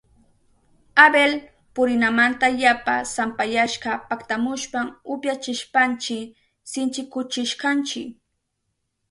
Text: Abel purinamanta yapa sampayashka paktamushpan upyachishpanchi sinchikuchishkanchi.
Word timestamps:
Abel 1.05 1.33
purinamanta 1.75 2.47
yapa 2.63 2.95
sampayashka 3.15 3.91
paktamushpan 4.09 4.85
upyachishpanchi 5.13 6.17
sinchikuchishkanchi. 6.71 8.01